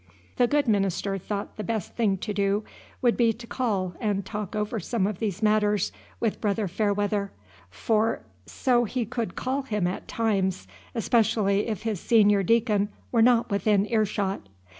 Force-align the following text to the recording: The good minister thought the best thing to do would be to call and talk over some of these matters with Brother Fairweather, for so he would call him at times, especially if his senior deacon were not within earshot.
The 0.37 0.47
good 0.47 0.67
minister 0.67 1.19
thought 1.19 1.57
the 1.57 1.63
best 1.63 1.93
thing 1.95 2.17
to 2.17 2.33
do 2.33 2.63
would 3.03 3.15
be 3.15 3.31
to 3.33 3.45
call 3.45 3.93
and 4.01 4.25
talk 4.25 4.55
over 4.55 4.79
some 4.79 5.05
of 5.05 5.19
these 5.19 5.43
matters 5.43 5.91
with 6.19 6.41
Brother 6.41 6.67
Fairweather, 6.67 7.31
for 7.69 8.21
so 8.47 8.85
he 8.85 9.07
would 9.15 9.35
call 9.35 9.61
him 9.61 9.85
at 9.85 10.07
times, 10.07 10.67
especially 10.95 11.67
if 11.67 11.83
his 11.83 11.99
senior 11.99 12.41
deacon 12.41 12.89
were 13.11 13.21
not 13.21 13.51
within 13.51 13.85
earshot. 13.93 14.41